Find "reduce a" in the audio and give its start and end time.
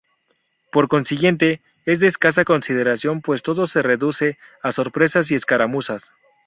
3.83-4.71